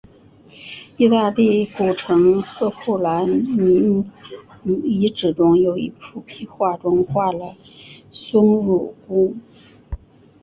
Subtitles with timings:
[0.97, 4.07] 意大利古城赫库兰尼姆
[4.83, 7.55] 遗址中有一幅壁画中画了
[8.09, 9.37] 松乳菇。